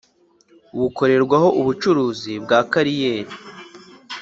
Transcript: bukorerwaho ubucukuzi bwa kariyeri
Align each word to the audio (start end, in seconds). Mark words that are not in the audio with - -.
bukorerwaho 0.77 1.47
ubucukuzi 1.59 2.33
bwa 2.43 2.59
kariyeri 2.71 3.33